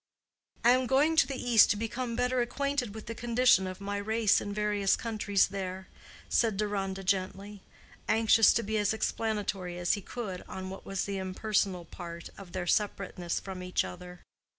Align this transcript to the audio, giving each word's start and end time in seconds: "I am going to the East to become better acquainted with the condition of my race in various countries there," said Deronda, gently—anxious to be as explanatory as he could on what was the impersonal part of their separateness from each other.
"I 0.63 0.71
am 0.71 0.87
going 0.87 1.15
to 1.17 1.27
the 1.27 1.39
East 1.39 1.69
to 1.69 1.77
become 1.77 2.15
better 2.15 2.41
acquainted 2.41 2.95
with 2.95 3.05
the 3.05 3.13
condition 3.13 3.67
of 3.67 3.79
my 3.79 3.97
race 3.97 4.41
in 4.41 4.51
various 4.51 4.95
countries 4.95 5.49
there," 5.49 5.89
said 6.27 6.57
Deronda, 6.57 7.03
gently—anxious 7.03 8.51
to 8.53 8.63
be 8.63 8.79
as 8.79 8.95
explanatory 8.95 9.77
as 9.77 9.93
he 9.93 10.01
could 10.01 10.41
on 10.47 10.71
what 10.71 10.87
was 10.87 11.03
the 11.05 11.19
impersonal 11.19 11.85
part 11.85 12.31
of 12.35 12.51
their 12.51 12.65
separateness 12.65 13.39
from 13.39 13.61
each 13.61 13.83
other. 13.83 14.21